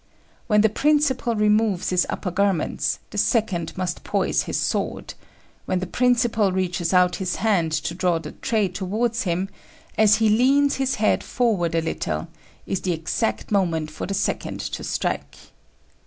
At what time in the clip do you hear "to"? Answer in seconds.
7.73-7.93, 14.61-14.83